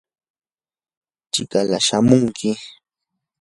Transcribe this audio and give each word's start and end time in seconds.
chikala 1.33 1.77
shamunki. 1.87 2.49